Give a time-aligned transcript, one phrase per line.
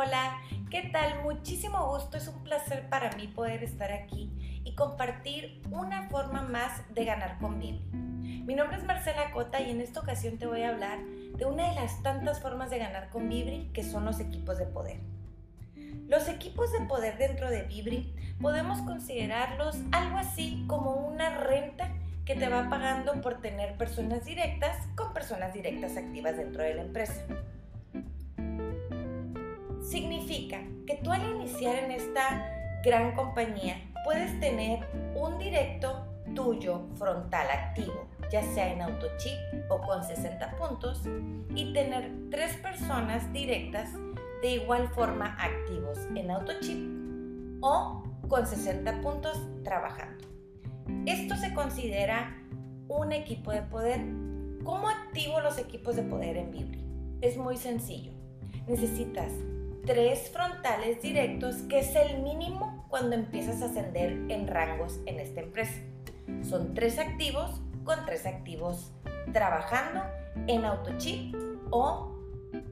[0.00, 0.38] Hola,
[0.70, 1.24] ¿qué tal?
[1.24, 4.30] Muchísimo gusto, es un placer para mí poder estar aquí
[4.62, 7.80] y compartir una forma más de ganar con Bibi.
[8.44, 11.68] Mi nombre es Marcela Cota y en esta ocasión te voy a hablar de una
[11.68, 15.00] de las tantas formas de ganar con Vibri que son los equipos de poder.
[16.06, 21.92] Los equipos de poder dentro de Vibri podemos considerarlos algo así como una renta
[22.24, 26.82] que te va pagando por tener personas directas con personas directas activas dentro de la
[26.82, 27.26] empresa.
[29.88, 32.52] Significa que tú al iniciar en esta
[32.84, 39.38] gran compañía puedes tener un directo tuyo frontal activo, ya sea en autochip
[39.70, 41.04] o con 60 puntos,
[41.54, 43.88] y tener tres personas directas
[44.42, 50.26] de igual forma activos en autochip o con 60 puntos trabajando.
[51.06, 52.36] Esto se considera
[52.88, 54.00] un equipo de poder.
[54.64, 56.84] ¿Cómo activo los equipos de poder en Vibri?
[57.22, 58.12] Es muy sencillo.
[58.66, 59.32] Necesitas
[59.88, 65.40] tres frontales directos, que es el mínimo cuando empiezas a ascender en rangos en esta
[65.40, 65.80] empresa.
[66.42, 68.92] Son tres activos con tres activos
[69.32, 70.02] trabajando
[70.46, 71.34] en autochip
[71.70, 72.14] o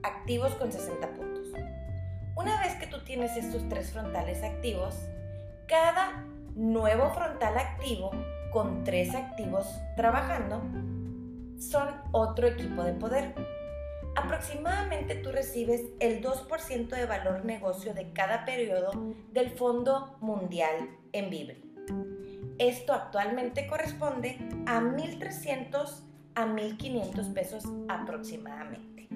[0.03, 1.47] activos con 60 puntos.
[2.37, 4.94] Una vez que tú tienes estos tres frontales activos,
[5.67, 6.22] cada
[6.55, 8.11] nuevo frontal activo
[8.53, 10.61] con tres activos trabajando
[11.59, 13.55] son otro equipo de poder.
[14.17, 21.31] Aproximadamente tú recibes el 2% de valor negocio de cada periodo del Fondo Mundial en
[21.31, 21.62] Vibri.
[22.59, 26.03] Esto actualmente corresponde a 1.300
[26.34, 29.09] a 1.500 pesos aproximadamente.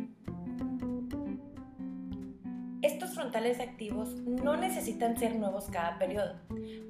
[2.82, 6.34] Estos frontales activos no necesitan ser nuevos cada periodo.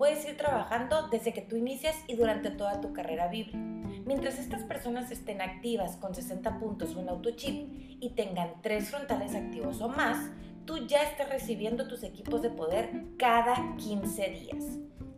[0.01, 3.59] Puedes ir trabajando desde que tú inicias y durante toda tu carrera Vibri.
[4.07, 7.69] Mientras estas personas estén activas con 60 puntos o en autochip
[8.01, 10.31] y tengan tres frontales activos o más,
[10.65, 14.65] tú ya estás recibiendo tus equipos de poder cada 15 días.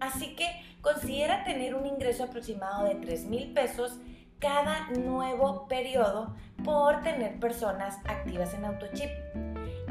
[0.01, 0.49] Así que
[0.81, 4.01] considera tener un ingreso aproximado de 3 mil pesos
[4.41, 6.35] cada nuevo periodo
[6.65, 9.11] por tener personas activas en autochip.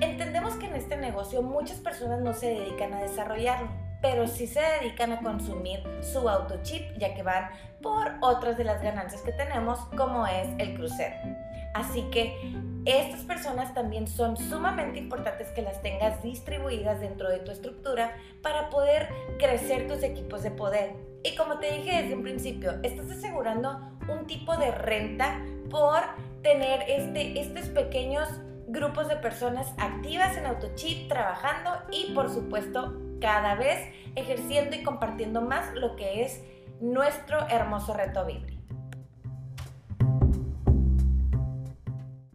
[0.01, 3.69] Entendemos que en este negocio muchas personas no se dedican a desarrollarlo
[4.01, 7.49] pero sí se dedican a consumir su autochip ya que van
[7.81, 11.15] por otras de las ganancias que tenemos como es el crucero.
[11.73, 12.35] Así que
[12.85, 18.69] estas personas también son sumamente importantes que las tengas distribuidas dentro de tu estructura para
[18.69, 19.07] poder
[19.39, 20.95] crecer tus equipos de poder.
[21.23, 23.79] Y como te dije desde un principio, estás asegurando
[24.09, 26.01] un tipo de renta por
[26.41, 28.27] tener este, estos pequeños
[28.67, 33.79] grupos de personas activas en autochip trabajando y por supuesto cada vez
[34.15, 36.43] ejerciendo y compartiendo más lo que es
[36.81, 38.60] nuestro hermoso reto Biblia.